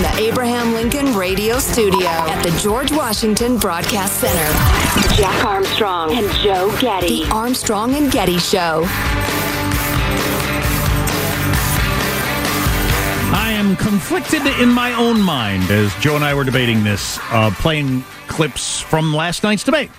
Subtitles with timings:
[0.00, 6.26] From the Abraham Lincoln Radio Studio at the George Washington Broadcast Center, Jack Armstrong and
[6.36, 7.24] Joe Getty.
[7.24, 8.84] The Armstrong and Getty Show.
[13.28, 17.50] I am conflicted in my own mind as Joe and I were debating this, uh,
[17.56, 19.90] playing clips from last night's debate.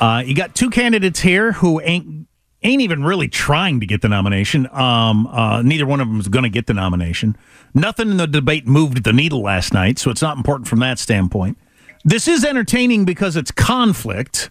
[0.00, 2.25] Uh, you got two candidates here who ain't
[2.66, 4.68] ain't even really trying to get the nomination.
[4.72, 7.36] Um, uh, neither one of them is going to get the nomination.
[7.74, 10.98] Nothing in the debate moved the needle last night, so it's not important from that
[10.98, 11.58] standpoint.
[12.04, 14.50] This is entertaining because it's conflict,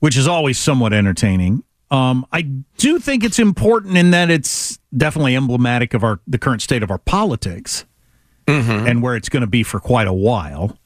[0.00, 1.62] which is always somewhat entertaining.
[1.90, 6.62] Um, I do think it's important in that it's definitely emblematic of our the current
[6.62, 7.84] state of our politics
[8.88, 10.76] and where it's going to be for quite a while.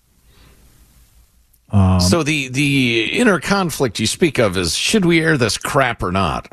[1.74, 6.04] Um, so the the inner conflict you speak of is should we air this crap
[6.04, 6.48] or not?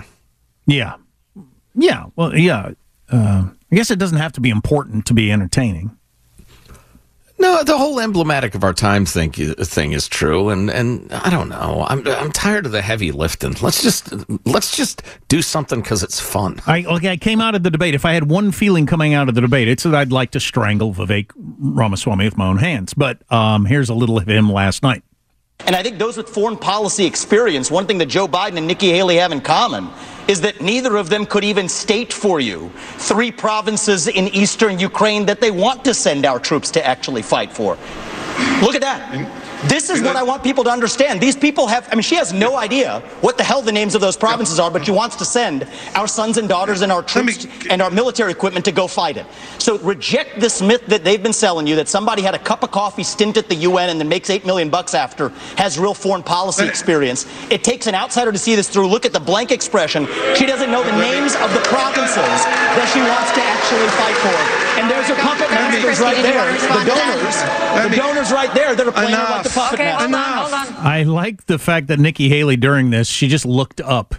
[0.66, 0.96] Yeah,
[1.76, 2.06] yeah.
[2.16, 2.72] Well, yeah.
[3.08, 5.96] Uh, I guess it doesn't have to be important to be entertaining.
[7.38, 11.50] No, the whole emblematic of our time thing thing is true, and and I don't
[11.50, 11.86] know.
[11.88, 13.56] I'm I'm tired of the heavy lifting.
[13.62, 14.12] Let's just
[14.48, 16.60] let's just do something because it's fun.
[16.66, 17.10] I okay.
[17.10, 17.94] I came out of the debate.
[17.94, 20.40] If I had one feeling coming out of the debate, it's that I'd like to
[20.40, 22.96] strangle Vivek Ramaswamy with my own hands.
[22.96, 25.04] But um, here's a little of him last night.
[25.66, 28.90] And I think those with foreign policy experience, one thing that Joe Biden and Nikki
[28.90, 29.90] Haley have in common
[30.28, 35.26] is that neither of them could even state for you three provinces in eastern Ukraine
[35.26, 37.78] that they want to send our troops to actually fight for.
[38.62, 39.41] Look at that.
[39.68, 41.22] This is what I want people to understand.
[41.22, 44.02] These people have, I mean, she has no idea what the hell the names of
[44.02, 47.48] those provinces are, but she wants to send our sons and daughters and our troops
[47.70, 49.26] and our military equipment to go fight it.
[49.60, 52.72] So reject this myth that they've been selling you that somebody had a cup of
[52.72, 56.24] coffee stint at the UN and then makes eight million bucks after has real foreign
[56.24, 57.26] policy experience.
[57.52, 58.88] It takes an outsider to see this through.
[58.88, 60.08] Look at the blank expression.
[60.36, 64.82] She doesn't know the names of the provinces that she wants to actually fight for.
[64.82, 68.92] And there's her puppet masters right there, the donors, the donors right there that are
[68.92, 70.86] playing her like the puppet Okay, hold on, hold on.
[70.86, 74.16] I like the fact that Nikki Haley during this, she just looked up.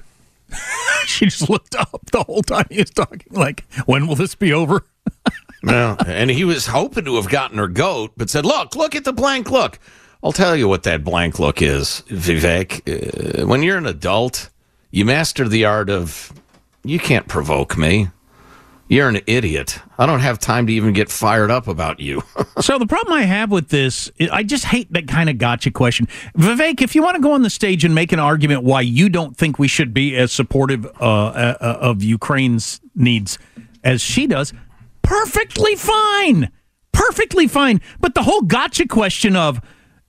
[1.06, 3.26] she just looked up the whole time he was talking.
[3.30, 4.84] Like, when will this be over?
[5.64, 9.04] Well, and he was hoping to have gotten her goat, but said, "Look, look at
[9.04, 9.78] the blank look."
[10.20, 13.42] I'll tell you what that blank look is, Vivek.
[13.42, 14.50] Uh, when you're an adult,
[14.90, 16.32] you master the art of
[16.82, 18.08] you can't provoke me.
[18.88, 19.80] You're an idiot.
[19.96, 22.22] I don't have time to even get fired up about you.
[22.60, 26.08] so the problem I have with this, I just hate that kind of gotcha question.
[26.36, 29.08] Vivek, if you want to go on the stage and make an argument why you
[29.08, 33.38] don't think we should be as supportive uh, uh, of Ukraine's needs
[33.82, 34.52] as she does,
[35.00, 36.50] perfectly fine,
[36.92, 37.80] perfectly fine.
[38.00, 39.60] But the whole gotcha question of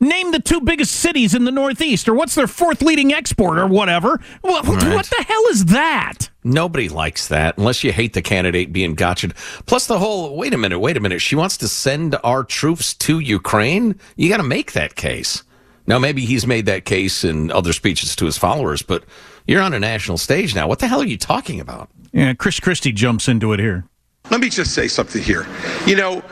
[0.04, 3.68] Name the two biggest cities in the Northeast, or what's their fourth leading export, or
[3.68, 4.20] whatever.
[4.42, 4.94] What, Right.
[4.94, 6.30] what the hell is that?
[6.44, 9.30] Nobody likes that unless you hate the candidate being gotcha.
[9.66, 11.22] Plus, the whole wait a minute, wait a minute.
[11.22, 13.96] She wants to send our troops to Ukraine.
[14.18, 15.44] You got to make that case.
[15.88, 19.04] Now, maybe he's made that case in other speeches to his followers, but
[19.48, 20.68] you're on a national stage now.
[20.68, 21.90] What the hell are you talking about?
[22.12, 23.86] Yeah, Chris Christie jumps into it here.
[24.30, 25.46] Let me just say something here.
[25.86, 26.24] You know,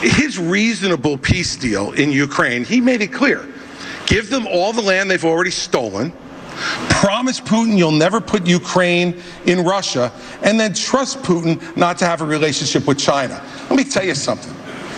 [0.00, 3.46] his reasonable peace deal in Ukraine, he made it clear.
[4.06, 6.12] Give them all the land they've already stolen.
[6.88, 10.10] Promise Putin you'll never put Ukraine in Russia,
[10.42, 13.42] and then trust Putin not to have a relationship with China.
[13.68, 14.54] Let me tell you something.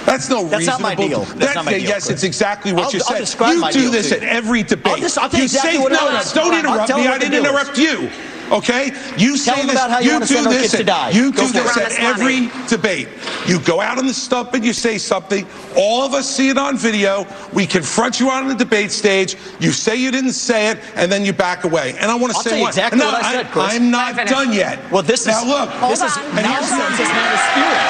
[0.06, 0.82] That's no That's not reasonable.
[0.82, 1.20] my deal.
[1.36, 2.10] That's not my deal, yes, Chris.
[2.10, 3.54] it's exactly what I'll- you said.
[3.54, 4.94] you do this at every debate.
[4.94, 7.06] I'll just- I'll tell you exactly say no, no, don't interrupt me.
[7.08, 8.08] I didn't interrupt you.
[8.50, 9.76] Okay, you Tell say him this.
[9.76, 10.70] about how you do this.
[10.72, 11.10] to at- die.
[11.10, 11.82] You Go do this it.
[11.82, 13.08] at every debate.
[13.46, 15.46] You go out on the stump and you say something.
[15.76, 17.26] All of us see it on video.
[17.52, 19.36] We confront you on the debate stage.
[19.60, 21.94] You say you didn't say it, and then you back away.
[22.00, 23.64] And I want to I'll say tell you one- exactly no, what I said, Chris.
[23.74, 24.78] I'm not done yet.
[24.90, 25.68] Well, this is now look.
[25.90, 26.96] This is and here's nonsense.
[26.96, 27.84] the- This man is spewing.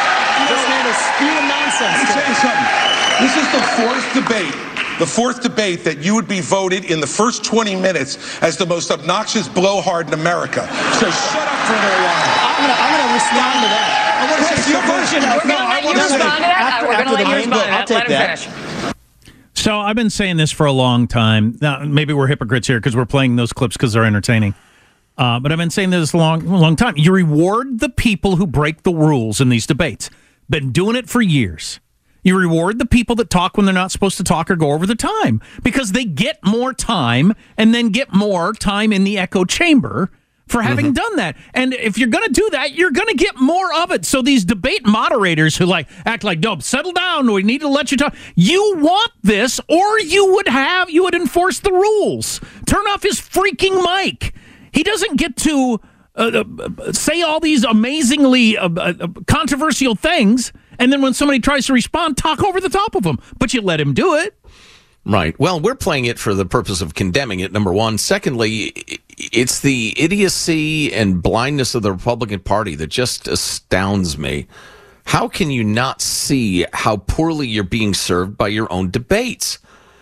[0.48, 1.94] This man is spewing nonsense.
[1.94, 2.68] let me tell you something.
[3.22, 4.54] This is the fourth debate.
[4.98, 8.66] The fourth debate that you would be voted in the first 20 minutes as the
[8.66, 10.66] most obnoxious blowhard in America.
[10.98, 12.34] So shut up for a little while.
[12.42, 13.94] I'm gonna, I'm gonna respond to that.
[14.18, 14.98] I want to Chris, say your something.
[14.98, 16.58] version No, of We're gonna I let you wanna say- respond to that.
[16.58, 17.86] after- We're after gonna let the you main respond vote, to I'll that.
[17.86, 18.38] take Let him that.
[18.38, 18.94] finish.
[19.54, 21.58] So I've been saying this for a long time.
[21.60, 24.54] Now, maybe we're hypocrites here because we're playing those clips because they're entertaining.
[25.16, 26.94] Uh, but I've been saying this a long, long time.
[26.96, 30.10] You reward the people who break the rules in these debates.
[30.48, 31.80] Been doing it for years.
[32.22, 34.86] You reward the people that talk when they're not supposed to talk or go over
[34.86, 39.44] the time because they get more time and then get more time in the echo
[39.44, 40.10] chamber
[40.48, 41.36] for having done that.
[41.54, 44.04] And if you're going to do that, you're going to get more of it.
[44.04, 47.30] So these debate moderators who like act like, "No, settle down.
[47.30, 51.14] We need to let you talk." You want this or you would have you would
[51.14, 52.40] enforce the rules.
[52.66, 54.34] Turn off his freaking mic.
[54.72, 55.80] He doesn't get to
[56.14, 61.66] uh, uh, say all these amazingly uh, uh, controversial things and then when somebody tries
[61.66, 63.18] to respond, talk over the top of them.
[63.38, 64.38] But you let him do it.
[65.04, 65.38] Right.
[65.38, 67.96] Well, we're playing it for the purpose of condemning it, number one.
[67.96, 74.46] Secondly, it's the idiocy and blindness of the Republican Party that just astounds me.
[75.04, 79.58] How can you not see how poorly you're being served by your own debates?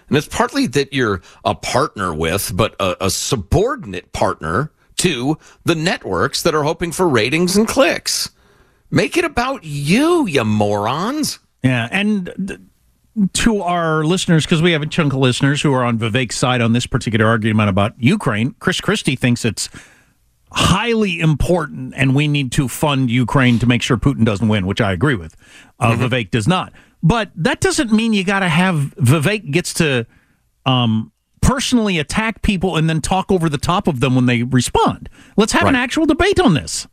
[0.09, 5.75] And it's partly that you're a partner with, but a, a subordinate partner to the
[5.77, 8.31] networks that are hoping for ratings and clicks.
[8.91, 11.39] Make it about you, you morons.
[11.63, 12.61] Yeah, and th-
[13.33, 16.61] to our listeners, because we have a chunk of listeners who are on Vivek's side
[16.61, 19.69] on this particular argument about Ukraine, Chris Christie thinks it's
[20.53, 24.81] highly important and we need to fund Ukraine to make sure Putin doesn't win, which
[24.81, 25.35] I agree with.
[25.81, 26.73] Uh, Vivek does not.
[27.03, 30.07] But that doesn't mean you got to have Vivek gets to
[30.65, 35.09] um, personally attack people and then talk over the top of them when they respond.
[35.37, 36.87] Let's have an actual debate on this.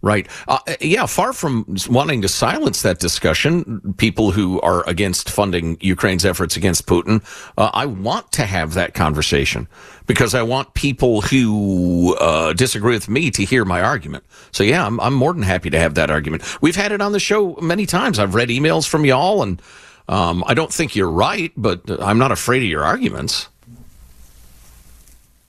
[0.00, 0.28] Right.
[0.46, 6.24] Uh, yeah, far from wanting to silence that discussion, people who are against funding Ukraine's
[6.24, 7.20] efforts against Putin,
[7.58, 9.66] uh, I want to have that conversation
[10.06, 14.22] because I want people who uh, disagree with me to hear my argument.
[14.52, 16.44] So, yeah, I'm, I'm more than happy to have that argument.
[16.62, 18.20] We've had it on the show many times.
[18.20, 19.60] I've read emails from y'all, and
[20.08, 23.48] um, I don't think you're right, but I'm not afraid of your arguments.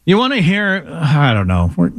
[0.05, 0.87] You want to hear?
[0.91, 1.69] I don't know.
[1.77, 1.91] We're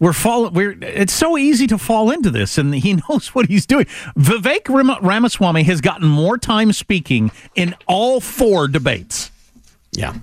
[0.00, 0.50] we're fall.
[0.50, 0.76] We're.
[0.82, 3.84] It's so easy to fall into this, and he knows what he's doing.
[4.18, 9.30] Vivek Ram- Ramaswamy has gotten more time speaking in all four debates,
[9.92, 10.14] Yeah.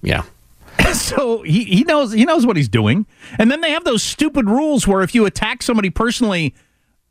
[0.00, 0.22] Yeah.
[0.92, 3.04] so he he knows he knows what he's doing.
[3.38, 6.54] And then they have those stupid rules where if you attack somebody personally,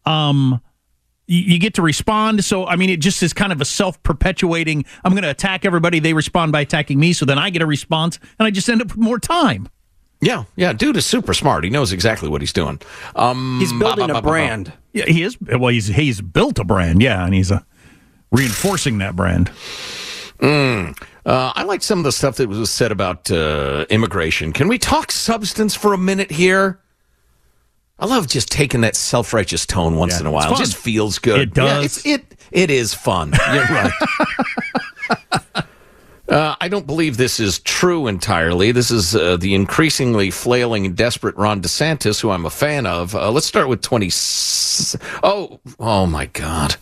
[0.05, 0.61] um.
[1.29, 2.45] You you get to respond.
[2.45, 4.85] So, I mean, it just is kind of a self perpetuating.
[5.03, 5.99] I'm going to attack everybody.
[5.99, 7.11] They respond by attacking me.
[7.11, 9.67] So then I get a response and I just end up with more time.
[10.19, 11.63] Yeah, yeah, dude is super smart.
[11.63, 12.79] He knows exactly what he's doing.
[13.15, 14.73] Um, He's building ba- ba- a brand.
[14.93, 15.39] Yeah, he is.
[15.39, 17.59] Well, he's he's built a brand, yeah, and he's uh,
[18.31, 19.51] reinforcing that brand.
[20.39, 20.99] Mm.
[21.25, 24.53] Uh, I like some of the stuff that was said about uh, immigration.
[24.53, 26.79] Can we talk substance for a minute here?
[27.99, 30.53] I love just taking that self righteous tone once Yeah, in a while.
[30.53, 31.39] It just feels good.
[31.41, 31.65] It does.
[31.65, 33.33] Yeah, it's, it it is fun.
[33.53, 33.91] You're right.
[36.29, 38.71] Uh, I don't believe this is true entirely.
[38.73, 43.15] This is uh, the increasingly flailing and desperate Ron DeSantis, who I'm a fan of.
[43.15, 44.09] Uh, let's start with 20.
[45.23, 46.75] Oh, oh my God.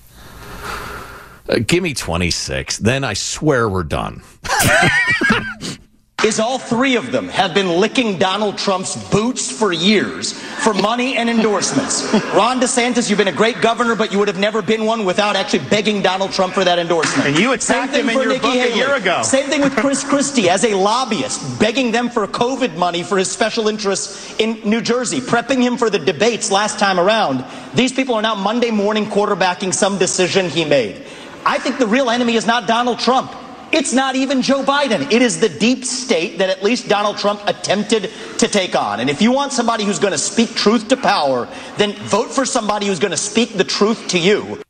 [1.48, 2.80] Uh, give me 26.
[2.80, 4.24] Then I swear we're done.
[6.26, 11.16] is all three of them have been licking Donald Trump's boots for years for money
[11.18, 12.12] and endorsements.
[12.34, 15.36] Ron DeSantis, you've been a great governor, but you would have never been one without
[15.36, 17.28] actually begging Donald Trump for that endorsement.
[17.30, 19.22] And you attacked him in for your Nikki book a year ago.
[19.22, 23.30] Same thing with Chris Christie as a lobbyist, begging them for COVID money for his
[23.30, 27.46] special interests in New Jersey, prepping him for the debates last time around.
[27.76, 31.04] These people are now Monday morning quarterbacking some decision he made.
[31.46, 33.32] I think the real enemy is not Donald Trump.
[33.76, 35.12] It's not even Joe Biden.
[35.12, 39.02] It is the deep state that at least Donald Trump attempted to take on.
[39.02, 41.46] And if you want somebody who's going to speak truth to power,
[41.78, 44.62] then vote for somebody who's going to speak the truth to you.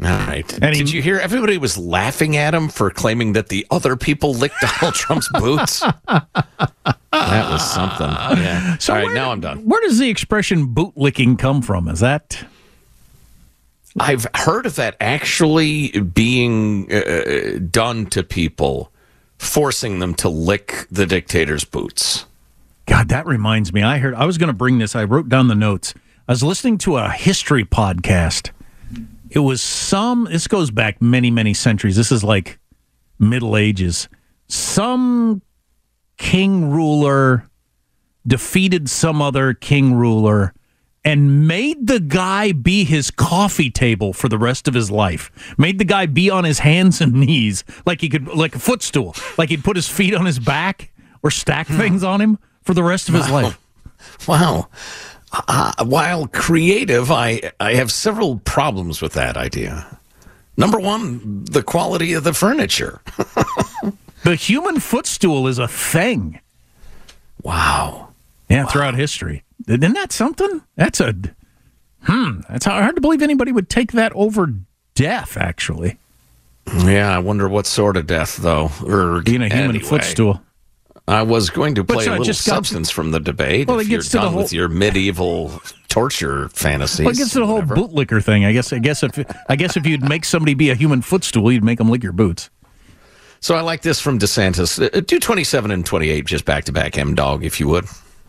[0.00, 0.52] All right.
[0.62, 4.32] And Did you hear everybody was laughing at him for claiming that the other people
[4.34, 5.80] licked Donald Trump's boots?
[5.80, 6.26] that
[7.12, 8.06] was something.
[8.08, 8.76] Yeah.
[8.78, 9.58] So All right, where- now I'm done.
[9.64, 11.86] Where does the expression boot licking come from?
[11.88, 12.44] Is that
[13.98, 18.92] I've heard of that actually being uh, done to people,
[19.38, 22.26] forcing them to lick the dictator's boots.
[22.86, 23.82] God, that reminds me.
[23.82, 24.96] I heard I was going to bring this.
[24.96, 25.94] I wrote down the notes.
[26.26, 28.50] I was listening to a history podcast.
[29.30, 30.24] It was some.
[30.30, 31.96] This goes back many, many centuries.
[31.96, 32.58] This is like
[33.18, 34.08] Middle Ages.
[34.48, 35.42] Some
[36.16, 37.46] king ruler
[38.26, 40.54] defeated some other king ruler
[41.08, 45.30] and made the guy be his coffee table for the rest of his life.
[45.56, 49.14] Made the guy be on his hands and knees like he could like a footstool.
[49.38, 52.82] Like he'd put his feet on his back or stack things on him for the
[52.82, 53.42] rest of his Wow.
[53.42, 53.58] life.
[54.28, 54.68] Wow.
[55.32, 59.98] Uh, while creative, I, I have several problems with that idea.
[60.56, 63.00] Number one, the quality of the furniture.
[64.24, 66.40] The human footstool is a thing.
[67.42, 68.08] Wow.
[68.48, 69.44] Yeah, throughout history.
[69.66, 70.62] Isn't that something?
[70.76, 71.14] That's a
[72.02, 72.40] hmm.
[72.48, 74.52] That's hard to believe anybody would take that over
[74.94, 75.36] death.
[75.36, 75.98] Actually,
[76.84, 78.70] Yeah, I wonder what sort of death, though.
[78.86, 79.84] Or being a human anyway.
[79.84, 80.42] footstool.
[81.06, 83.66] I was going to play so a little just got- substance from the debate.
[83.66, 87.00] Well, if it you're gets to the done whole- with your medieval torture fantasies.
[87.06, 87.76] Well, it gets to the whole whatever.
[87.76, 88.44] bootlicker thing.
[88.44, 88.72] I guess.
[88.74, 91.78] I guess if I guess if you'd make somebody be a human footstool, you'd make
[91.78, 92.50] them lick your boots.
[93.40, 94.94] So I like this from DeSantis.
[94.94, 97.86] Uh, Do 27 and 28 just back to back, M Dog, if you would.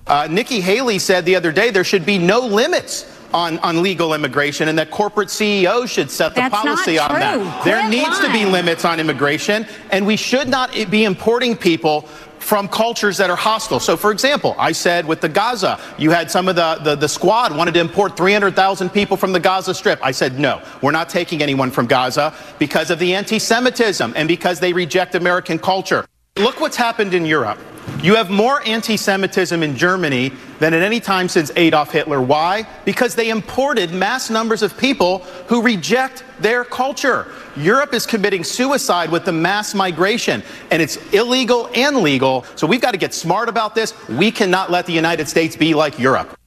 [0.09, 4.15] Uh, Nikki Haley said the other day there should be no limits on, on legal
[4.15, 7.63] immigration and that corporate CEOs should set the That's policy not on that.
[7.63, 12.01] There Quit needs to be limits on immigration, and we should not be importing people
[12.39, 13.79] from cultures that are hostile.
[13.79, 17.07] So, for example, I said with the Gaza, you had some of the, the, the
[17.07, 19.99] squad wanted to import 300,000 people from the Gaza Strip.
[20.01, 24.27] I said, no, we're not taking anyone from Gaza because of the anti Semitism and
[24.27, 26.07] because they reject American culture.
[26.39, 27.59] Look what's happened in Europe.
[28.01, 32.21] You have more anti Semitism in Germany than at any time since Adolf Hitler.
[32.21, 32.65] Why?
[32.85, 37.27] Because they imported mass numbers of people who reject their culture.
[37.57, 40.41] Europe is committing suicide with the mass migration,
[40.71, 42.45] and it's illegal and legal.
[42.55, 43.93] So we've got to get smart about this.
[44.07, 46.38] We cannot let the United States be like Europe.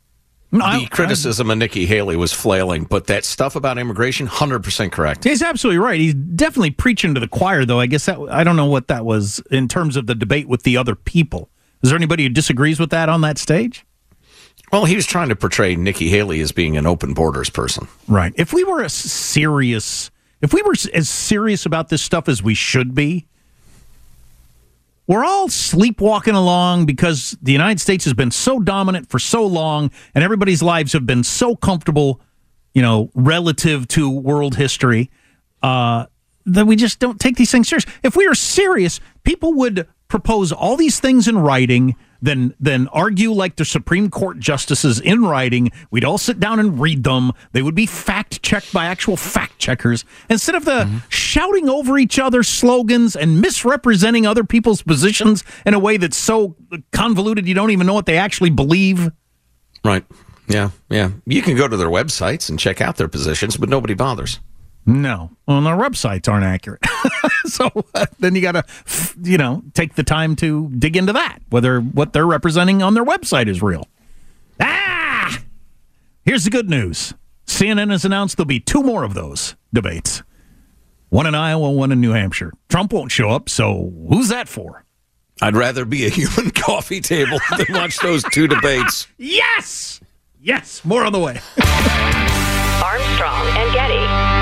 [0.52, 5.25] The criticism of Nikki Haley was flailing, but that stuff about immigration, 100% correct.
[5.25, 5.99] He's absolutely right.
[5.99, 7.80] He's definitely preaching to the choir, though.
[7.80, 10.62] I guess that I don't know what that was in terms of the debate with
[10.62, 11.49] the other people.
[11.82, 13.85] Is there anybody who disagrees with that on that stage?
[14.71, 17.88] Well, he was trying to portray Nikki Haley as being an open borders person.
[18.09, 18.32] Right.
[18.37, 22.54] If we were a serious, if we were as serious about this stuff as we
[22.54, 23.26] should be,
[25.12, 29.90] we're all sleepwalking along because the United States has been so dominant for so long
[30.14, 32.19] and everybody's lives have been so comfortable,
[32.73, 35.11] you know, relative to world history,
[35.62, 36.07] uh,
[36.47, 37.85] that we just don't take these things serious.
[38.02, 43.33] If we were serious, people would propose all these things in writing, then then argue
[43.33, 45.71] like the Supreme Court justices in writing.
[45.91, 47.33] We'd all sit down and read them.
[47.52, 50.99] They would be fact checked by actual fact checkers instead of the mm-hmm.
[51.09, 56.57] shouting over each other slogans and misrepresenting other people's positions in a way that's so
[56.93, 59.11] convoluted you don't even know what they actually believe.
[59.85, 60.05] Right.
[60.49, 60.71] Yeah.
[60.88, 61.11] Yeah.
[61.26, 64.38] You can go to their websites and check out their positions, but nobody bothers.
[64.85, 66.85] No, well, their websites aren't accurate.
[67.45, 68.65] so uh, then you got to,
[69.23, 73.05] you know, take the time to dig into that, whether what they're representing on their
[73.05, 73.87] website is real.
[74.61, 75.39] Ah!
[76.25, 77.15] Here's the good news
[77.47, 80.23] CNN has announced there'll be two more of those debates
[81.11, 82.53] one in Iowa, one in New Hampshire.
[82.71, 84.83] Trump won't show up, so who's that for?
[85.43, 89.07] I'd rather be a human coffee table than watch those two debates.
[89.19, 90.01] Yes!
[90.41, 91.39] Yes, more on the way.
[92.83, 94.41] Armstrong and Getty.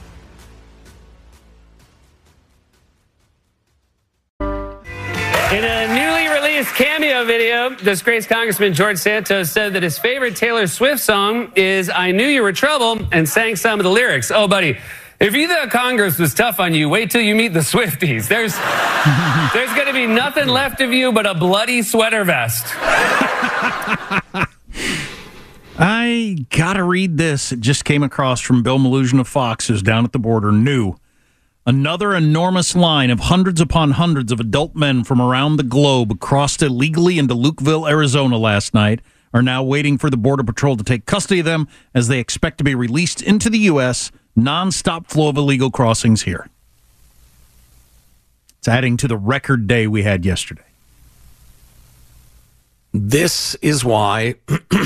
[5.51, 10.65] In a newly released cameo video, disgraced Congressman George Santos said that his favorite Taylor
[10.65, 14.31] Swift song is I Knew You Were Trouble and sang some of the lyrics.
[14.31, 14.77] Oh, buddy,
[15.19, 18.29] if you thought Congress was tough on you, wait till you meet the Swifties.
[18.29, 18.55] There's,
[19.53, 22.65] there's going to be nothing left of you but a bloody sweater vest.
[25.77, 27.51] I gotta read this.
[27.51, 30.53] It just came across from Bill Melugin of Fox, who's down at the border.
[30.53, 30.95] New.
[31.65, 36.63] Another enormous line of hundreds upon hundreds of adult men from around the globe crossed
[36.63, 38.99] illegally into Lukeville, Arizona last night,
[39.31, 42.57] are now waiting for the Border Patrol to take custody of them as they expect
[42.57, 44.11] to be released into the U.S.
[44.35, 46.49] Nonstop flow of illegal crossings here.
[48.57, 50.63] It's adding to the record day we had yesterday.
[52.91, 54.35] This is why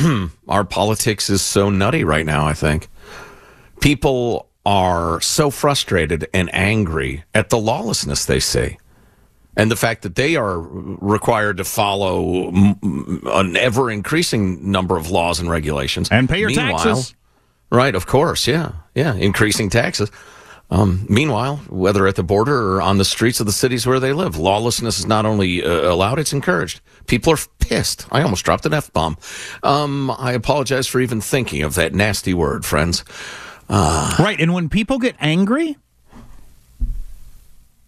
[0.47, 2.89] our politics is so nutty right now, I think.
[3.79, 8.77] People are so frustrated and angry at the lawlessness they see.
[9.57, 15.39] And the fact that they are required to follow an ever increasing number of laws
[15.39, 16.09] and regulations.
[16.11, 17.15] And pay your Meanwhile, taxes.
[17.71, 18.47] Right, of course.
[18.47, 18.73] Yeah.
[18.95, 19.13] Yeah.
[19.15, 20.11] Increasing taxes.
[20.71, 24.13] Um, meanwhile, whether at the border or on the streets of the cities where they
[24.13, 26.81] live, lawlessness is not only uh, allowed, it's encouraged.
[27.05, 28.07] People are pissed.
[28.11, 29.17] I almost dropped an F bomb.
[29.61, 33.03] Um, I apologize for even thinking of that nasty word, friends.
[33.69, 34.39] Uh, right.
[34.39, 35.77] And when people get angry,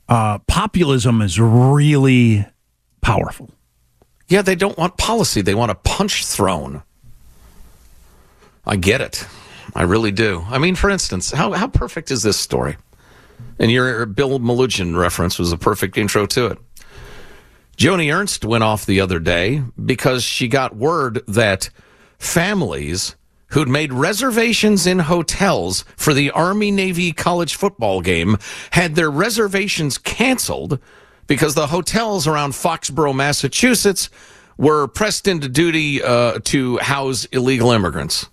[0.10, 2.46] uh, populism is really
[3.02, 3.50] powerful.
[4.28, 6.84] Yeah, they don't want policy, they want a punch thrown.
[8.66, 9.26] I get it.
[9.74, 10.44] I really do.
[10.50, 12.76] I mean, for instance, how, how perfect is this story?
[13.60, 16.58] And your Bill Melugin reference was a perfect intro to it.
[17.78, 21.70] Joni Ernst went off the other day because she got word that
[22.18, 23.16] families
[23.50, 28.38] who'd made reservations in hotels for the Army Navy college football game
[28.72, 30.80] had their reservations canceled
[31.28, 34.10] because the hotels around Foxborough, Massachusetts
[34.58, 38.28] were pressed into duty uh, to house illegal immigrants.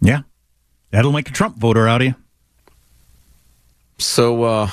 [0.00, 0.22] Yeah.
[0.90, 2.14] That'll make a Trump voter out of you.
[3.98, 4.70] So, uh,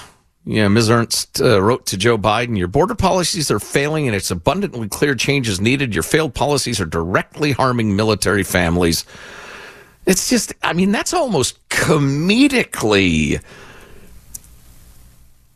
[0.48, 0.90] yeah, Ms.
[0.90, 5.14] Ernst uh, wrote to Joe Biden Your border policies are failing, and it's abundantly clear
[5.14, 5.94] change is needed.
[5.94, 9.04] Your failed policies are directly harming military families.
[10.06, 13.44] It's just, I mean, that's almost comedically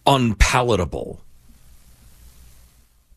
[0.06, 1.22] unpalatable.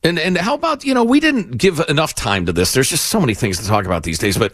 [0.04, 2.72] And and how about, you know, we didn't give enough time to this.
[2.72, 4.52] There's just so many things to talk about these days, but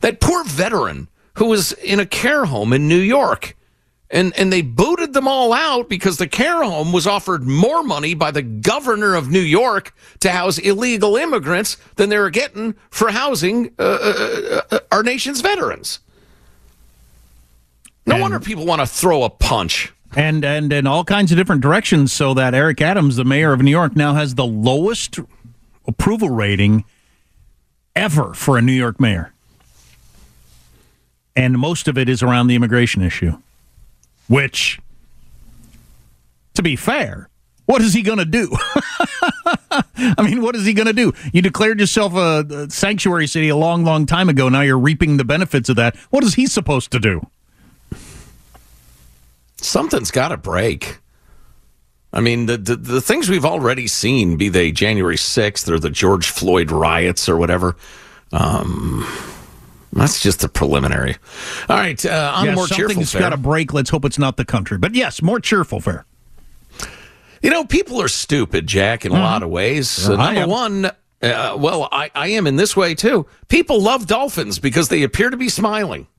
[0.00, 3.56] that poor veteran who was in a care home in New York
[4.12, 8.14] and and they booted them all out because the care home was offered more money
[8.14, 13.10] by the governor of New York to house illegal immigrants than they were getting for
[13.10, 16.00] housing uh, uh, uh, our nation's veterans.
[18.06, 19.92] No and, wonder people want to throw a punch.
[20.14, 23.62] And and in all kinds of different directions, so that Eric Adams, the mayor of
[23.62, 25.18] New York, now has the lowest
[25.86, 26.84] approval rating
[27.96, 29.32] ever for a New York mayor.
[31.34, 33.38] And most of it is around the immigration issue.
[34.32, 34.80] Which,
[36.54, 37.28] to be fair,
[37.66, 38.50] what is he going to do?
[39.70, 41.12] I mean, what is he going to do?
[41.34, 44.48] You declared yourself a, sanctuary city a long, long time ago.
[44.48, 45.96] Now you're reaping the benefits of that.
[46.08, 47.26] What is he supposed to do?
[49.58, 50.96] Something's got to break.
[52.10, 55.90] I mean, the, the, the things we've already seen, be they January 6th or the
[55.90, 57.76] George Floyd riots or whatever,
[58.32, 59.06] um,
[59.92, 61.16] that's just a preliminary.
[61.68, 63.20] All right, uh, on yeah, more cheerful something's fare.
[63.20, 63.72] got to break.
[63.72, 64.78] Let's hope it's not the country.
[64.78, 66.04] But yes, more cheerful fare.
[67.42, 70.06] You know, people are stupid, Jack, in a lot of ways.
[70.08, 70.48] Yeah, Uh, I number am.
[70.48, 73.26] one, uh, well, I, I am in this way too.
[73.48, 76.06] People love dolphins because they appear to be smiling.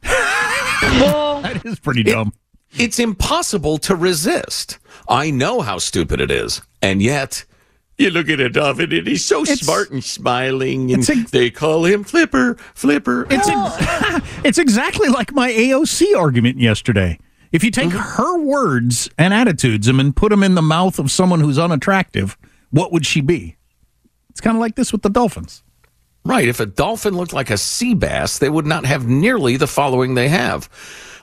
[0.83, 2.33] That is pretty dumb.
[2.77, 4.79] It's impossible to resist.
[5.07, 7.45] I know how stupid it is, and yet.
[7.97, 11.51] You look at a dolphin and he's so smart and smiling, and it's ex- they
[11.51, 13.27] call him Flipper, Flipper.
[13.29, 17.19] It's ex- it's exactly like my AOC argument yesterday.
[17.51, 18.21] If you take mm-hmm.
[18.21, 22.35] her words and attitudes and put them in the mouth of someone who's unattractive,
[22.71, 23.57] what would she be?
[24.31, 25.63] It's kind of like this with the Dolphins.
[26.25, 26.47] Right.
[26.47, 30.15] If a dolphin looked like a sea bass, they would not have nearly the following
[30.15, 30.69] they have.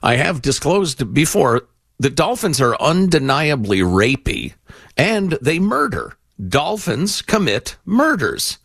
[0.02, 4.54] I have disclosed before that dolphins are undeniably rapey
[4.96, 6.16] and they murder.
[6.48, 8.58] Dolphins commit murders,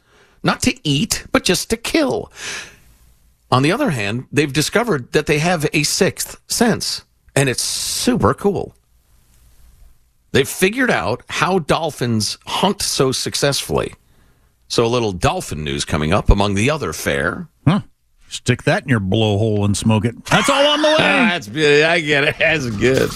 [0.43, 2.31] not to eat, but just to kill.
[3.51, 7.03] On the other hand, they've discovered that they have a sixth sense,
[7.35, 8.75] and it's super cool.
[10.31, 13.93] They've figured out how dolphins hunt so successfully.
[14.67, 17.47] So a little dolphin news coming up among the other fare.
[17.67, 17.81] Huh.
[18.29, 20.25] Stick that in your blowhole and smoke it.
[20.25, 20.95] That's all on the way.
[20.99, 22.35] Ah, that's I get it.
[22.39, 23.09] That's good.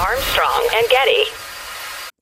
[0.00, 1.43] Armstrong and Getty.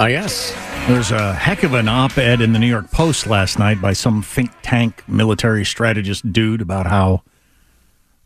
[0.00, 0.54] Ah, yes.
[0.88, 3.92] There's a heck of an op ed in the New York Post last night by
[3.92, 7.22] some think tank military strategist dude about how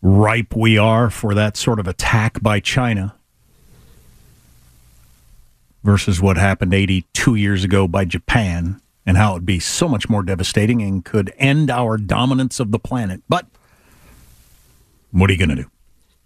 [0.00, 3.16] ripe we are for that sort of attack by China
[5.82, 10.08] versus what happened 82 years ago by Japan and how it would be so much
[10.08, 13.20] more devastating and could end our dominance of the planet.
[13.28, 13.46] But
[15.10, 15.70] what are you going to do?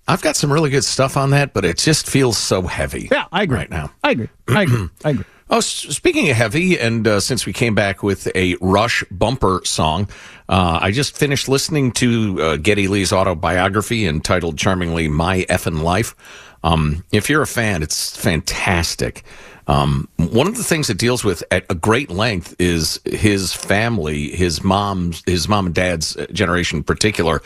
[0.07, 3.09] I've got some really good stuff on that, but it just feels so heavy.
[3.11, 3.59] Yeah, I agree.
[3.59, 3.93] Right now.
[4.05, 4.29] I agree.
[4.47, 4.89] I agree.
[5.05, 5.25] I agree.
[5.51, 10.11] Oh, speaking of heavy, and uh, since we came back with a Rush bumper song,
[10.47, 16.15] uh, I just finished listening to uh, Geddy Lee's autobiography entitled charmingly "My Effin' Life."
[16.63, 19.23] Um, if you're a fan, it's fantastic.
[19.69, 24.31] Um, one of the things it deals with at a great length is his family,
[24.31, 27.41] his mom's, his mom and dad's generation in particular.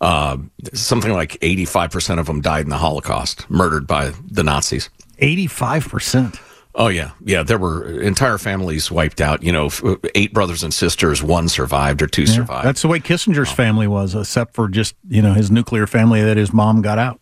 [0.00, 0.38] Uh,
[0.72, 4.88] something like 85% of them died in the Holocaust, murdered by the Nazis.
[5.18, 6.38] 85%.
[6.74, 7.42] Oh yeah, yeah.
[7.42, 9.42] There were entire families wiped out.
[9.42, 9.70] You know,
[10.14, 11.22] eight brothers and sisters.
[11.22, 12.66] One survived or two Yeah, survived.
[12.66, 16.36] That's the way Kissinger's family was, except for just, you know, his nuclear family that
[16.38, 17.20] his mom got out.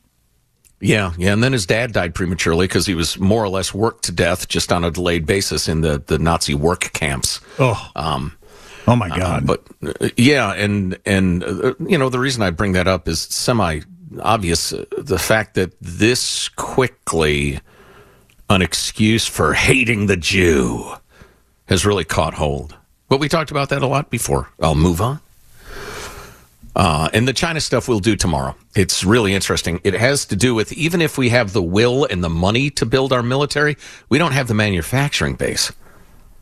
[0.81, 1.33] Yeah, yeah.
[1.33, 4.47] And then his dad died prematurely because he was more or less worked to death
[4.49, 7.41] just on a delayed basis in the the Nazi work camps.
[7.59, 8.37] Oh, Um,
[8.87, 9.47] oh my God.
[9.47, 13.21] but uh, yeah, and and uh, you know the reason I bring that up is
[13.21, 13.81] semi
[14.23, 14.73] obvious.
[14.73, 17.61] Uh, the fact that this quickly
[18.51, 20.93] an excuse for hating the Jew
[21.67, 22.77] has really caught hold.
[23.09, 24.49] But we talked about that a lot before.
[24.61, 25.21] I'll move on.
[26.75, 28.57] Uh, and the China stuff we'll do tomorrow.
[28.75, 29.81] It's really interesting.
[29.85, 32.87] It has to do with even if we have the will and the money to
[32.87, 33.77] build our military,
[34.09, 35.73] we don't have the manufacturing base.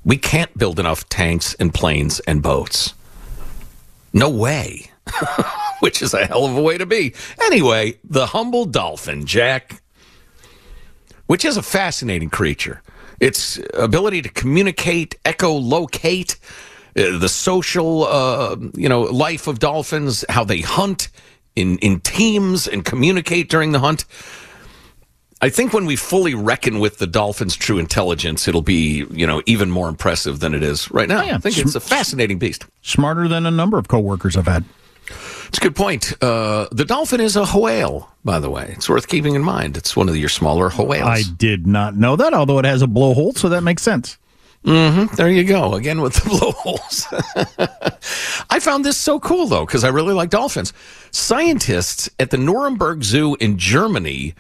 [0.05, 2.95] We can't build enough tanks and planes and boats.
[4.15, 4.91] No way.
[5.81, 7.15] Which is a hell of a way to be.
[7.43, 9.83] Anyway, the humble dolphin, Jack.
[11.29, 12.83] Which is a fascinating creature.
[13.21, 16.37] Its ability to communicate, echolocate,
[16.97, 21.09] uh, the social, uh, you know, life of dolphins, how they hunt
[21.55, 24.05] in in teams and communicate during the hunt.
[25.41, 29.41] I think when we fully reckon with the dolphin's true intelligence, it'll be, you know,
[29.47, 31.21] even more impressive than it is right now.
[31.21, 31.37] Oh, yeah.
[31.37, 32.67] I think it's a fascinating beast.
[32.83, 34.65] Smarter than a number of coworkers I've had.
[35.49, 36.13] It's a good point.
[36.23, 38.73] Uh, the dolphin is a whale, by the way.
[38.77, 39.77] It's worth keeping in mind.
[39.77, 41.09] It's one of your smaller whales.
[41.09, 44.19] I did not know that, although it has a blowhole, so that makes sense.
[44.65, 45.15] Mm-hmm.
[45.15, 45.75] There you go.
[45.75, 47.07] Again with the blowholes.
[48.51, 50.73] I found this so cool, though, because I really like dolphins.
[51.11, 54.35] Scientists at the Nuremberg Zoo in Germany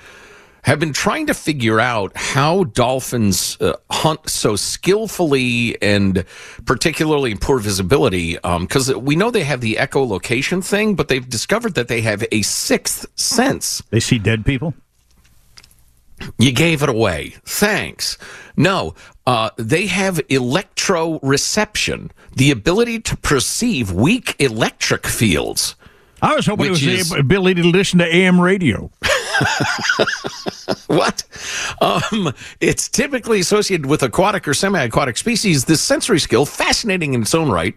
[0.63, 6.25] have been trying to figure out how dolphins uh, hunt so skillfully and
[6.67, 8.35] particularly in poor visibility.
[8.37, 12.43] Because we know they have the echolocation thing, but they've discovered that they have a
[12.43, 13.83] sixth sense.
[13.91, 14.75] They see dead people?
[16.39, 17.37] You gave it away.
[17.45, 18.19] Thanks.
[18.57, 18.95] No,
[19.27, 25.77] uh, they have electroreception, the ability to perceive weak electric fields.
[26.21, 28.91] I was hoping it was is- the ability to listen to AM radio.
[30.87, 31.25] what?
[31.81, 35.65] Um, it's typically associated with aquatic or semi-aquatic species.
[35.65, 37.75] This sensory skill, fascinating in its own right,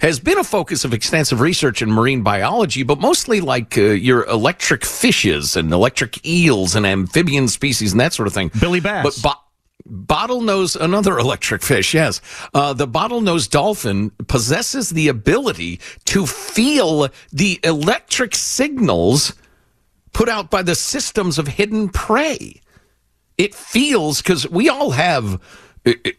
[0.00, 4.24] has been a focus of extensive research in marine biology, but mostly like uh, your
[4.26, 8.50] electric fishes and electric eels and amphibian species and that sort of thing.
[8.60, 9.20] Billy Bass.
[9.20, 9.22] But
[9.88, 12.20] bo- bottlenose, another electric fish, yes.
[12.52, 19.34] Uh, the bottlenose dolphin possesses the ability to feel the electric signals
[20.16, 22.58] put out by the systems of hidden prey.
[23.36, 25.38] It feels because we all have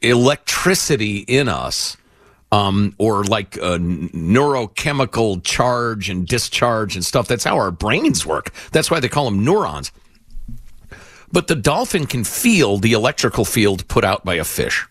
[0.04, 1.98] electricity in us,
[2.52, 7.28] um, or like a neurochemical charge and discharge and stuff.
[7.28, 8.54] That's how our brains work.
[8.72, 9.92] That's why they call them neurons.
[11.32, 14.86] But the dolphin can feel the electrical field put out by a fish,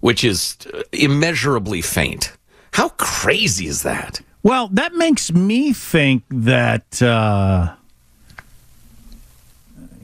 [0.00, 2.32] which is uh, immeasurably faint.
[2.72, 4.20] How crazy is that?
[4.42, 7.76] Well, that makes me think that, uh,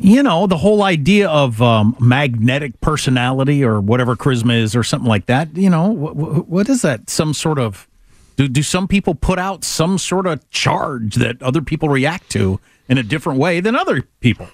[0.03, 5.09] you know, the whole idea of um, magnetic personality or whatever charisma is or something
[5.09, 7.09] like that, you know, what, what is that?
[7.09, 7.89] Some sort of.
[8.37, 12.59] Do, do some people put out some sort of charge that other people react to
[12.89, 14.49] in a different way than other people?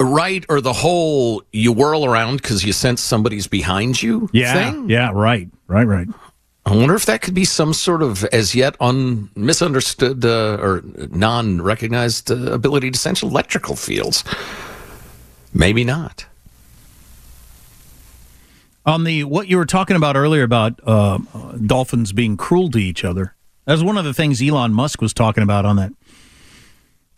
[0.00, 4.54] Right, or the whole you whirl around because you sense somebody's behind you Yeah.
[4.54, 4.88] thing?
[4.88, 5.50] Yeah, right.
[5.68, 6.08] Right, right.
[6.66, 10.82] I wonder if that could be some sort of as yet un misunderstood uh, or
[11.10, 14.24] non recognized uh, ability to sense electrical fields.
[15.54, 16.26] Maybe not.
[18.84, 21.18] On the what you were talking about earlier about uh,
[21.64, 25.14] dolphins being cruel to each other, that was one of the things Elon Musk was
[25.14, 25.92] talking about on that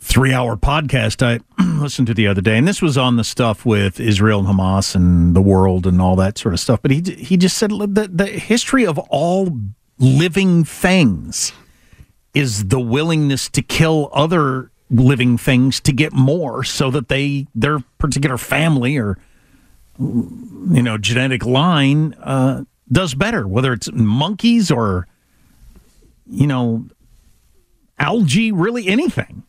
[0.09, 1.41] three-hour podcast I
[1.83, 4.95] listened to the other day, and this was on the stuff with Israel and Hamas
[4.95, 6.81] and the world and all that sort of stuff.
[6.81, 9.59] But he he just said the the history of all
[9.99, 11.53] living things
[12.33, 17.81] is the willingness to kill other living things to get more, so that they their
[17.99, 19.19] particular family or
[19.99, 25.07] you know genetic line uh, does better, whether it's monkeys or
[26.27, 26.87] you know
[27.99, 29.43] algae, really anything.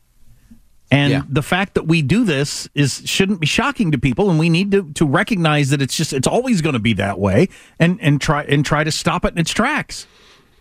[0.92, 1.22] And Yeah.
[1.30, 4.72] the fact that we do this is shouldn't be shocking to people, and we need
[4.72, 7.48] to, to recognize that it's just it's always going to be that way,
[7.80, 10.08] and and try and try to stop it in its tracks,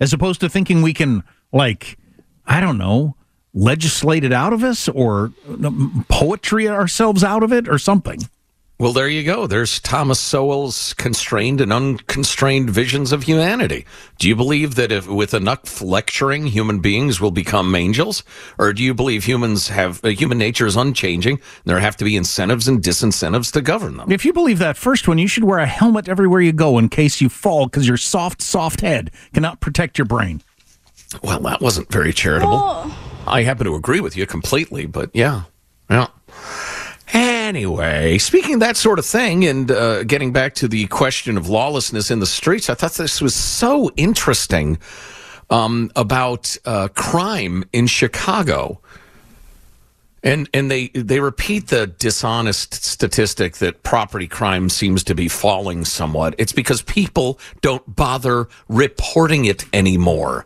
[0.01, 1.97] as opposed to thinking we can like
[2.47, 3.15] I don't know
[3.55, 8.21] legislate it out of us or um, poetry ourselves out of it or something.
[8.81, 9.49] Well, there you go.
[9.49, 13.85] There's Thomas Sowell's constrained and unconstrained visions of humanity.
[14.21, 18.23] Do you believe that if with enough lecturing, human beings will become angels,
[18.57, 21.35] or do you believe humans have uh, human nature is unchanging?
[21.39, 24.13] And there have to be incentives and disincentives to govern them.
[24.13, 26.89] If you believe that first one, you should wear a helmet everywhere you go in
[26.89, 30.41] case you fall because your soft, soft head cannot protect your brain.
[31.21, 32.93] Well, that wasn't very charitable.
[33.27, 35.43] I happen to agree with you completely, but yeah,
[35.91, 36.07] yeah.
[37.49, 41.49] Anyway, speaking of that sort of thing, and uh, getting back to the question of
[41.49, 44.77] lawlessness in the streets, I thought this was so interesting
[45.49, 48.83] um, about uh, crime in Chicago.
[50.23, 55.87] And and they they repeat the dishonest statistic that property crime seems to be falling
[55.87, 56.35] somewhat.
[56.37, 60.45] It's because people don't bother reporting it anymore.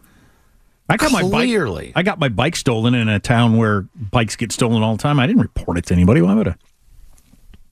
[0.88, 1.86] I got my Clearly.
[1.86, 1.92] bike.
[1.96, 5.18] I got my bike stolen in a town where bikes get stolen all the time.
[5.18, 6.22] I didn't report it to anybody.
[6.22, 6.54] Why would I?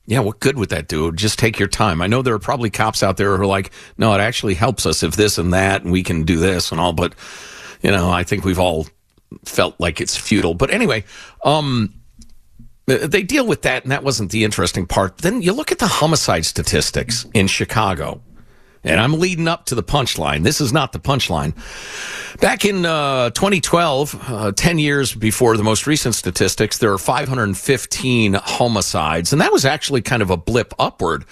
[0.07, 1.13] Yeah, what good would that do?
[1.13, 2.03] Just take your time.
[2.03, 4.85] I know there are probably cops out there who are like, no, it actually helps
[4.87, 6.93] us if this and that, and we can do this and all.
[6.93, 7.15] But,
[7.83, 8.89] you know, I think we've all
[9.45, 10.55] felt like it's futile.
[10.55, 11.05] But anyway,
[11.45, 11.95] um,
[12.87, 15.19] They deal with that, and that wasn't the interesting part.
[15.19, 18.21] Then you look at the homicide statistics in Chicago,
[18.83, 20.43] and I'm leading up to the punchline.
[20.43, 21.55] This is not the punchline.
[22.41, 28.35] Back in uh, 2012, uh, 10 years before the most recent statistics, there were 515
[28.35, 31.25] homicides, and that was actually kind of a blip upward.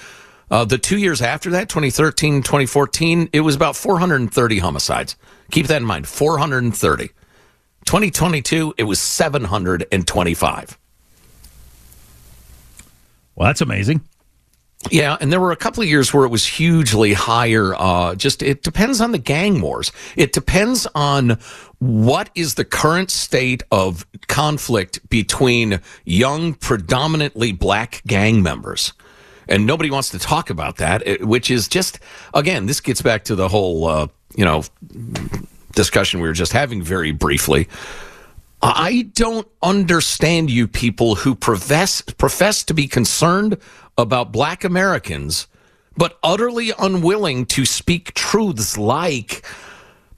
[0.51, 5.17] Uh, the two years after that, 2013, 2014, it was about 430 homicides.
[5.51, 7.09] Keep that in mind 430.
[7.85, 10.79] 2022, it was 725.
[13.35, 14.03] Well, that's amazing.
[14.91, 17.75] Yeah, and there were a couple of years where it was hugely higher.
[17.75, 19.91] Uh, just it depends on the gang wars.
[20.17, 21.39] It depends on
[21.81, 28.93] what is the current state of conflict between young, predominantly black gang members.
[29.49, 31.99] And nobody wants to talk about that, which is just,
[32.35, 34.63] again, this gets back to the whole, uh, you know,
[35.73, 37.69] discussion we were just having very briefly.
[38.61, 43.59] I don't understand you people who profess profess to be concerned
[43.97, 45.47] about black Americans,
[45.97, 49.45] but utterly unwilling to speak truths like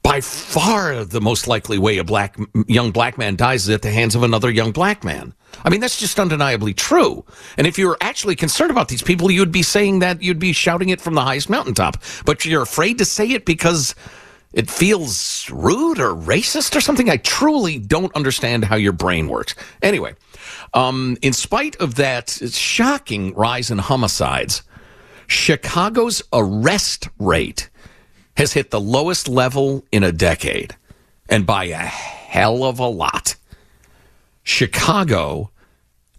[0.03, 2.35] by far the most likely way a black
[2.67, 5.33] young black man dies is at the hands of another young black man.
[5.63, 7.23] I mean, that's just undeniably true.
[7.57, 10.53] And if you were actually concerned about these people, you'd be saying that, you'd be
[10.53, 12.01] shouting it from the highest mountaintop.
[12.25, 13.93] But you're afraid to say it because
[14.53, 17.09] it feels rude or racist or something.
[17.09, 19.55] I truly don't understand how your brain works.
[19.81, 20.15] Anyway,
[20.73, 24.63] um, in spite of that shocking rise in homicides,
[25.27, 27.69] Chicago's arrest rate
[28.35, 30.75] has hit the lowest level in a decade,
[31.29, 33.35] and by a hell of a lot.
[34.43, 35.51] Chicago,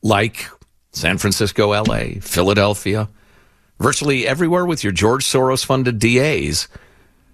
[0.03, 0.49] like
[0.93, 3.09] San Francisco, LA, Philadelphia,
[3.79, 6.69] virtually everywhere with your George Soros funded DAs,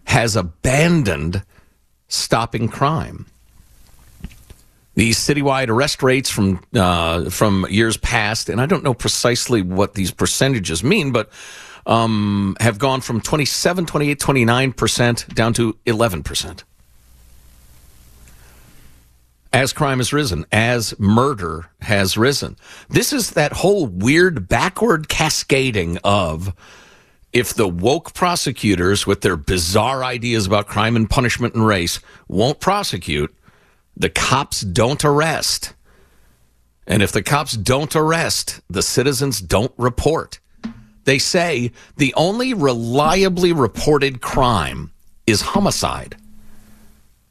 [0.08, 1.42] has abandoned
[2.08, 3.26] stopping crime.
[4.94, 9.94] These citywide arrest rates from uh, from years past, and I don't know precisely what
[9.94, 11.30] these percentages mean, but
[11.86, 16.62] um, have gone from 27, 28, 29% down to 11%.
[19.52, 22.56] As crime has risen, as murder has risen.
[22.88, 26.54] This is that whole weird backward cascading of
[27.32, 32.60] if the woke prosecutors with their bizarre ideas about crime and punishment and race won't
[32.60, 33.34] prosecute,
[33.96, 35.74] the cops don't arrest.
[36.86, 40.40] And if the cops don't arrest, the citizens don't report.
[41.04, 44.92] They say the only reliably reported crime
[45.26, 46.16] is homicide.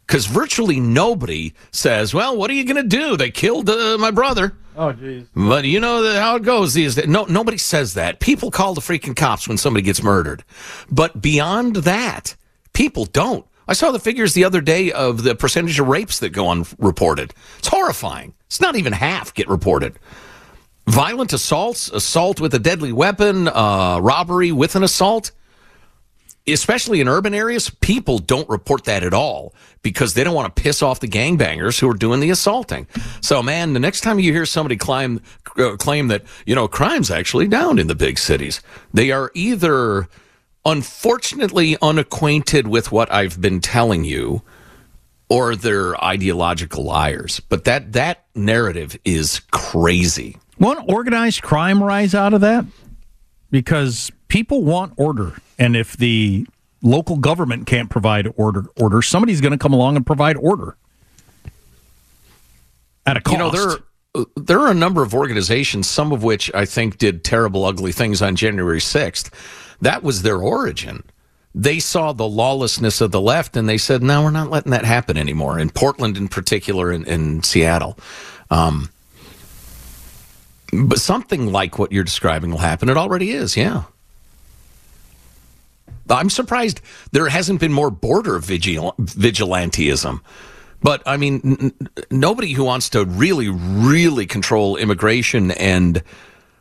[0.05, 3.17] Because virtually nobody says, well, what are you going to do?
[3.17, 4.53] They killed uh, my brother.
[4.77, 5.27] Oh, jeez.
[5.35, 7.07] But you know how it goes these days.
[7.07, 8.19] No, nobody says that.
[8.19, 10.43] People call the freaking cops when somebody gets murdered.
[10.91, 12.35] But beyond that,
[12.73, 13.45] people don't.
[13.67, 17.33] I saw the figures the other day of the percentage of rapes that go unreported.
[17.57, 18.35] It's horrifying.
[18.45, 19.97] It's not even half get reported.
[20.85, 25.31] Violent assaults, assault with a deadly weapon, uh, robbery with an assault,
[26.47, 30.61] especially in urban areas, people don't report that at all because they don't want to
[30.61, 32.87] piss off the gangbangers who are doing the assaulting.
[33.21, 35.21] So, man, the next time you hear somebody claim
[35.57, 38.61] uh, claim that you know crime's actually down in the big cities,
[38.93, 40.07] they are either
[40.65, 44.41] unfortunately unacquainted with what I've been telling you,
[45.29, 47.39] or they're ideological liars.
[47.39, 50.37] But that that narrative is crazy.
[50.59, 52.65] Won't organized crime rise out of that?
[53.49, 56.45] Because people want order, and if the
[56.81, 60.77] local government can't provide order, order somebody's going to come along and provide order
[63.05, 63.33] at a cost.
[63.33, 66.97] You know, there are, there are a number of organizations, some of which I think
[66.97, 69.31] did terrible, ugly things on January 6th.
[69.81, 71.03] That was their origin.
[71.55, 74.85] They saw the lawlessness of the left and they said, no, we're not letting that
[74.85, 75.57] happen anymore.
[75.57, 77.97] In Portland, in particular, in, in Seattle.
[78.51, 78.89] Um,
[80.71, 82.89] but something like what you're describing will happen.
[82.89, 83.83] It already is, yeah.
[86.09, 90.21] I'm surprised there hasn't been more border vigil- vigilantism.
[90.81, 96.03] But I mean, n- nobody who wants to really, really control immigration and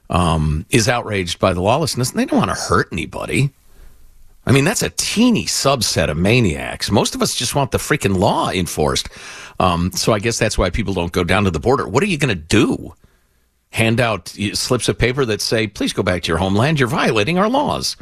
[0.09, 3.51] um, is outraged by the lawlessness, they don't want to hurt anybody.
[4.47, 6.90] I mean, that's a teeny subset of maniacs.
[6.90, 9.09] Most of us just want the freaking law enforced.
[9.59, 11.88] Um, so I guess that's why people don't go down to the border.
[11.88, 12.95] What are you going to do?
[13.70, 16.81] Hand out slips of paper that say, please go back to your homeland.
[16.81, 17.96] You're violating our laws.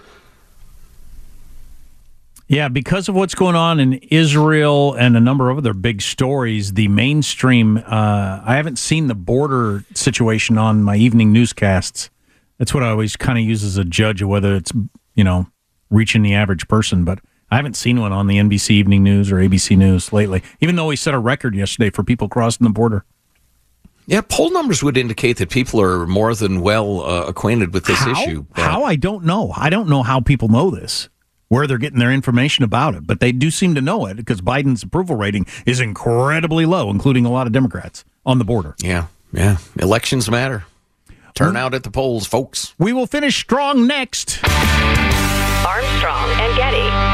[2.47, 6.75] Yeah, because of what's going on in Israel and a number of other big stories,
[6.75, 12.11] the mainstream, uh, I haven't seen the border situation on my evening newscasts.
[12.59, 14.73] That's what I always kind of use as a judge of whether it's,
[15.15, 15.47] you know,
[15.91, 17.05] reaching the average person.
[17.05, 20.77] But I haven't seen one on the NBC Evening News or ABC News lately, even
[20.77, 23.05] though we set a record yesterday for people crossing the border.
[24.07, 27.99] Yeah, poll numbers would indicate that people are more than well uh, acquainted with this
[27.99, 28.13] how?
[28.13, 28.45] issue.
[28.55, 28.85] but- How?
[28.85, 29.53] I don't know.
[29.57, 31.09] I don't know how people know this,
[31.49, 34.41] where they're getting their information about it, but they do seem to know it because
[34.43, 38.75] Biden's approval rating is incredibly low, including a lot of Democrats on the border.
[38.79, 39.57] Yeah, yeah.
[39.79, 40.65] Elections matter.
[41.35, 42.75] Turn out at the polls, folks.
[42.79, 44.39] We will finish strong next.
[44.45, 47.14] Armstrong and Getty.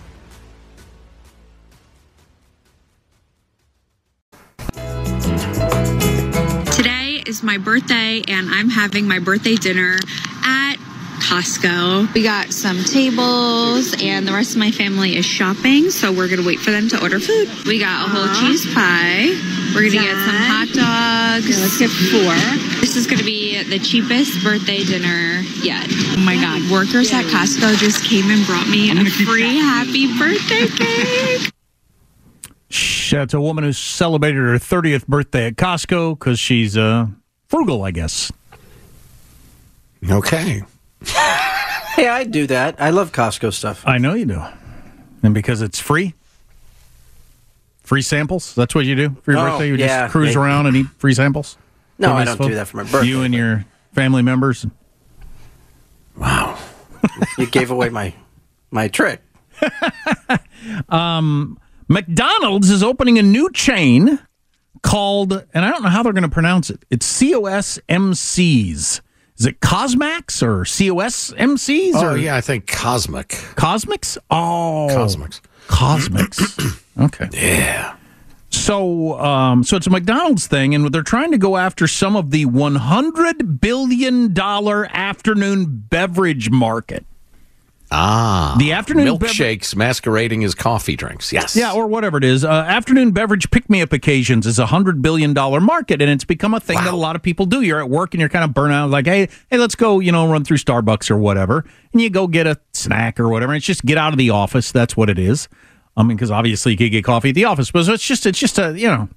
[7.41, 9.97] Today my birthday, and I'm having my birthday dinner
[10.43, 10.75] at
[11.19, 12.13] Costco.
[12.13, 16.45] We got some tables, and the rest of my family is shopping, so we're gonna
[16.45, 17.49] wait for them to order food.
[17.65, 19.29] We got a whole cheese pie.
[19.73, 21.59] We're gonna get some hot dogs.
[21.59, 22.35] let's get four.
[22.79, 25.87] This is gonna be the cheapest birthday dinner yet.
[25.89, 30.67] Oh my god, workers at Costco just came and brought me a free happy birthday
[30.77, 31.51] cake.
[32.69, 37.07] Shh, That's a woman who celebrated her 30th birthday at Costco because she's uh,
[37.51, 38.31] frugal, I guess.
[40.09, 40.63] Okay.
[41.95, 42.81] Hey, I do that.
[42.81, 43.83] I love Costco stuff.
[43.85, 44.41] I know you do.
[45.21, 46.13] And because it's free?
[47.83, 48.55] Free samples?
[48.55, 49.67] That's what you do for your Oh, birthday?
[49.67, 51.57] You yeah, just cruise they- around and eat free samples?
[51.99, 54.65] No, From I these don't do that for my birthday, You and your family members?
[56.17, 56.57] Wow,
[57.37, 58.13] you gave away my
[58.71, 59.21] my trick.
[60.89, 64.19] Um, McDonald's is opening a new chain
[64.81, 66.83] called, and I don't know how they're going to pronounce it.
[66.89, 69.01] It's COSMCs.
[69.37, 71.91] Is it Cosmax or COSMCs?
[71.95, 73.29] Oh, or yeah, I think Cosmic.
[73.55, 74.17] Cosmics?
[74.29, 75.41] Oh, Cosmics.
[75.67, 76.57] Cosmics.
[76.99, 77.29] okay.
[77.33, 77.95] Yeah.
[78.51, 82.31] So, um, so it's a McDonald's thing, and they're trying to go after some of
[82.31, 87.05] the 100 billion dollar afternoon beverage market.
[87.93, 88.55] Ah.
[88.57, 91.33] The afternoon milkshakes masquerading as coffee drinks.
[91.33, 91.57] Yes.
[91.57, 92.45] Yeah, or whatever it is.
[92.45, 96.23] Uh, afternoon beverage pick me up occasions is a hundred billion dollar market, and it's
[96.23, 97.61] become a thing that a lot of people do.
[97.61, 100.11] You're at work and you're kind of burnt out, like, hey, hey, let's go, you
[100.11, 103.53] know, run through Starbucks or whatever, and you go get a snack or whatever.
[103.53, 104.71] It's just get out of the office.
[104.71, 105.49] That's what it is.
[105.97, 108.39] I mean, because obviously you could get coffee at the office, but it's just it's
[108.39, 109.09] just a you know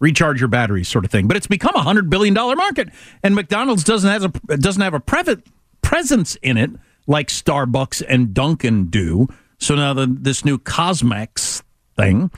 [0.00, 1.28] recharge your batteries sort of thing.
[1.28, 2.88] But it's become a hundred billion dollar market,
[3.22, 5.42] and McDonald's doesn't have a doesn't have a prev-
[5.82, 6.70] presence in it
[7.06, 9.28] like Starbucks and Dunkin' do.
[9.58, 11.62] So now the, this new Cosmex
[11.96, 12.30] thing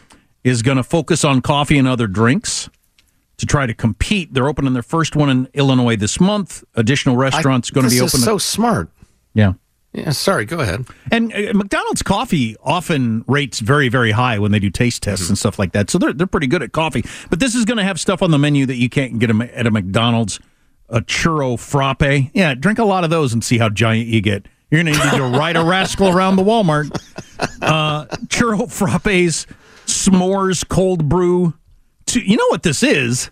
[0.44, 2.70] is going to focus on coffee and other drinks
[3.38, 4.32] to try to compete.
[4.34, 6.64] They're opening their first one in Illinois this month.
[6.74, 8.20] Additional restaurants going to be this open.
[8.20, 8.90] is so smart.
[9.34, 9.54] yeah.
[9.94, 10.84] Yeah, sorry, go ahead.
[11.10, 15.30] And uh, McDonald's coffee often rates very, very high when they do taste tests Mm-hmm.
[15.32, 15.88] and stuff like that.
[15.88, 17.02] So they're they're pretty good at coffee.
[17.30, 19.66] But this is going to have stuff on the menu that you can't get at
[19.66, 20.40] a McDonald's.
[20.90, 22.30] A churro frappe.
[22.34, 24.46] Yeah, drink a lot of those and see how giant you get.
[24.70, 26.90] You're going to need to ride a rascal around the Walmart.
[27.62, 29.46] Uh, churro frappes,
[29.86, 31.54] s'mores, cold brew.
[32.12, 33.30] You know what this is?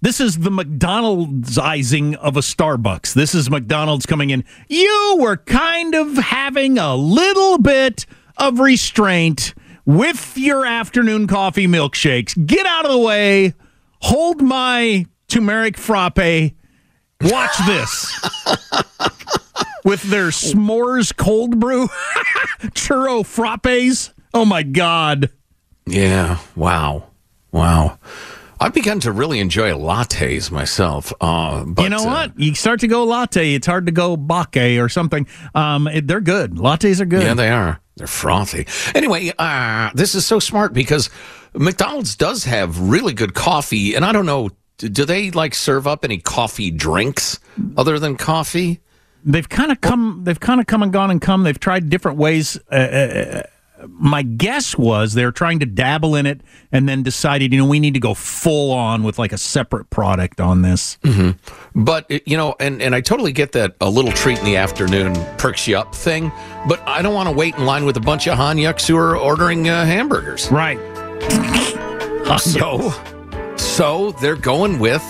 [0.00, 3.14] This is the McDonald'sizing of a Starbucks.
[3.14, 4.44] This is McDonald's coming in.
[4.68, 9.54] You were kind of having a little bit of restraint
[9.84, 12.46] with your afternoon coffee milkshakes.
[12.46, 13.54] Get out of the way.
[14.02, 16.52] Hold my turmeric frappe.
[17.20, 18.28] Watch this.
[19.86, 21.86] with their s'mores cold brew
[22.74, 24.12] churro frappes.
[24.34, 25.30] Oh my God.
[25.86, 26.38] Yeah.
[26.56, 27.06] Wow.
[27.52, 27.98] Wow.
[28.58, 31.12] I've begun to really enjoy lattes myself.
[31.20, 32.40] Uh, but, you know uh, what?
[32.40, 33.54] You start to go latte.
[33.54, 35.26] It's hard to go bake or something.
[35.54, 36.54] Um, it- they're good.
[36.56, 37.22] Lattes are good.
[37.22, 37.80] Yeah, they are.
[37.96, 38.66] They're frothy.
[38.94, 41.08] Anyway, uh, this is so smart because
[41.54, 46.04] McDonald's does have really good coffee, and I don't know, do they like serve up
[46.04, 47.38] any coffee drinks
[47.76, 48.80] other than coffee?
[49.26, 50.20] They've kind of come.
[50.24, 51.42] They've kind of come and gone and come.
[51.42, 52.58] They've tried different ways.
[52.70, 53.42] Uh, uh,
[53.88, 56.40] my guess was they're trying to dabble in it
[56.72, 59.90] and then decided, you know, we need to go full on with like a separate
[59.90, 60.96] product on this.
[61.04, 61.32] hmm
[61.74, 65.14] But you know, and and I totally get that a little treat in the afternoon
[65.38, 66.30] perks you up thing.
[66.68, 69.16] But I don't want to wait in line with a bunch of Hanyuks who are
[69.16, 70.50] ordering uh, hamburgers.
[70.50, 70.78] Right.
[72.38, 72.92] so,
[73.56, 75.02] so they're going with.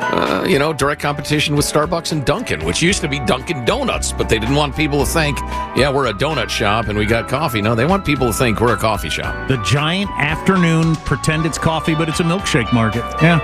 [0.00, 4.12] Uh, you know, direct competition with Starbucks and Dunkin', which used to be Dunkin' Donuts,
[4.12, 5.38] but they didn't want people to think,
[5.76, 7.60] yeah, we're a donut shop and we got coffee.
[7.60, 9.48] No, they want people to think we're a coffee shop.
[9.48, 13.04] The giant afternoon pretend it's coffee, but it's a milkshake market.
[13.22, 13.40] Yeah.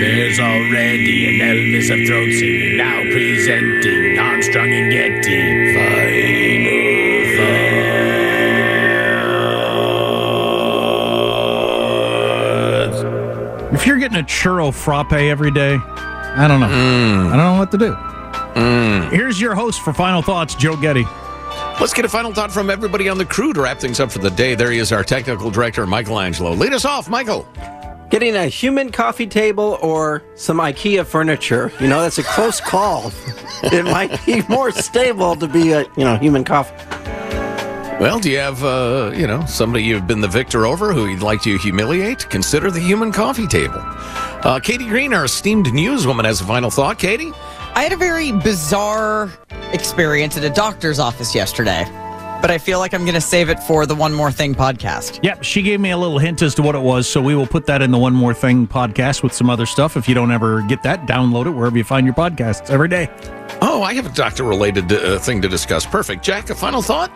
[0.00, 5.74] There's already an Elvis of throat singing, now presenting Armstrong and Getty.
[14.14, 16.68] Getting a churro frappe every day, I don't know.
[16.68, 17.32] Mm.
[17.32, 17.94] I don't know what to do.
[18.54, 19.10] Mm.
[19.10, 21.04] Here's your host for final thoughts, Joe Getty.
[21.80, 24.20] Let's get a final thought from everybody on the crew to wrap things up for
[24.20, 24.54] the day.
[24.54, 26.52] There he is, our technical director, Michael Angelo.
[26.52, 27.48] Lead us off, Michael.
[28.08, 33.10] Getting a human coffee table or some IKEA furniture, you know, that's a close call.
[33.64, 36.72] it might be more stable to be a, you know, human coffee.
[38.00, 41.22] Well, do you have, uh, you know, somebody you've been the victor over who you'd
[41.22, 42.28] like to humiliate?
[42.28, 43.80] Consider the human coffee table.
[43.80, 46.98] Uh, Katie Green, our esteemed newswoman, has a final thought.
[46.98, 47.32] Katie?
[47.74, 49.32] I had a very bizarre
[49.72, 51.84] experience at a doctor's office yesterday,
[52.42, 55.20] but I feel like I'm going to save it for the One More Thing podcast.
[55.22, 57.46] Yep, she gave me a little hint as to what it was, so we will
[57.46, 59.96] put that in the One More Thing podcast with some other stuff.
[59.96, 63.08] If you don't ever get that, download it wherever you find your podcasts every day.
[63.62, 65.86] Oh, I have a doctor related uh, thing to discuss.
[65.86, 66.22] Perfect.
[66.22, 67.10] Jack, a final thought?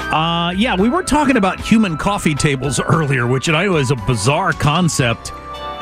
[0.00, 3.96] Uh, yeah, we were talking about human coffee tables earlier, which I know is a
[3.96, 5.32] bizarre concept.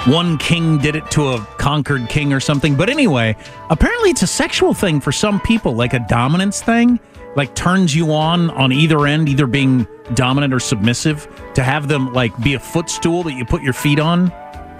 [0.06, 2.74] One king did it to a conquered king or something.
[2.74, 3.36] But anyway,
[3.70, 6.98] apparently it's a sexual thing for some people, like a dominance thing,
[7.36, 12.12] like turns you on on either end, either being dominant or submissive, to have them
[12.12, 14.32] like be a footstool that you put your feet on.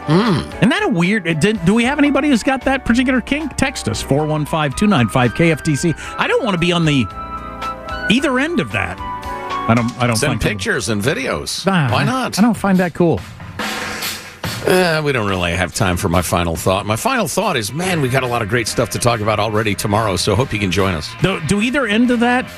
[0.09, 1.25] Isn't that a weird?
[1.39, 3.57] Did, do we have anybody who's got that particular kink?
[3.57, 5.95] Text us 415 295 KFTC.
[6.19, 7.07] I don't want to be on the
[8.11, 9.12] either end of that.
[9.69, 9.97] I don't.
[9.99, 11.65] I don't Send find pictures and videos.
[11.67, 12.39] Ah, Why not?
[12.39, 13.21] I don't find that cool.
[14.67, 16.87] Uh, we don't really have time for my final thought.
[16.87, 19.41] My final thought is, man, we got a lot of great stuff to talk about
[19.41, 21.11] already tomorrow, so hope you can join us.
[21.21, 22.49] Do, do either end of that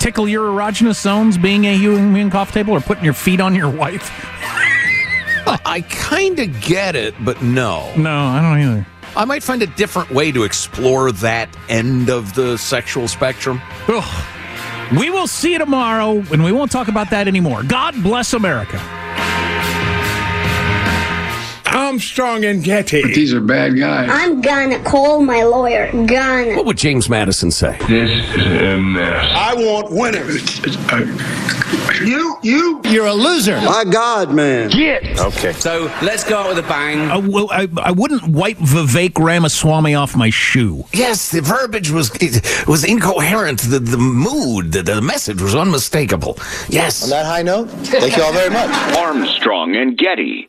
[0.00, 3.70] tickle your erogenous zones being a human coffee table or putting your feet on your
[3.70, 4.10] wife?
[5.46, 7.92] I kind of get it, but no.
[7.96, 8.86] No, I don't either.
[9.16, 13.60] I might find a different way to explore that end of the sexual spectrum.
[13.88, 14.24] Ugh.
[14.92, 17.62] We will see you tomorrow, and we won't talk about that anymore.
[17.62, 18.78] God bless America.
[21.66, 23.02] Armstrong and Getty.
[23.02, 24.08] But these are bad guys.
[24.12, 25.90] I'm gonna call my lawyer.
[25.90, 26.54] Gonna.
[26.56, 27.76] What would James Madison say?
[27.88, 29.32] This is a mess.
[29.34, 30.60] I want winners.
[30.92, 33.60] Uh, you, you, you're a loser.
[33.60, 34.70] My God, man.
[34.70, 35.18] Get.
[35.20, 35.52] Okay.
[35.52, 37.10] So let's go out with a bang.
[37.10, 40.84] I, well, I, I wouldn't wipe Vivek Ramaswamy off my shoe.
[40.92, 43.60] Yes, the verbiage was it was incoherent.
[43.60, 46.38] The the mood, the, the message was unmistakable.
[46.68, 47.04] Yes.
[47.04, 48.70] On that high note, thank you all very much.
[48.96, 50.48] Armstrong and Getty.